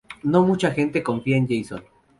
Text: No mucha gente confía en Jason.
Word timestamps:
No 0.23 0.41
mucha 0.41 0.71
gente 0.71 1.03
confía 1.03 1.37
en 1.37 1.47
Jason. 1.47 1.83